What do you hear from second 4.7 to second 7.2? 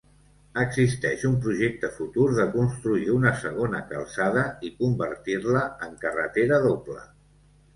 i convertir-la en carretera doble.